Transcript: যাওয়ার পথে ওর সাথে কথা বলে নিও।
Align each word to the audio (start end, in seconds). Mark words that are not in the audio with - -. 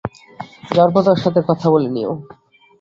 যাওয়ার 0.71 0.91
পথে 0.95 1.09
ওর 1.11 1.19
সাথে 1.23 1.39
কথা 1.49 1.67
বলে 1.73 1.89
নিও। 1.89 2.11